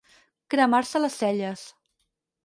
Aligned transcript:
Cremar-se 0.53 1.01
les 1.03 1.17
celles. 1.23 1.67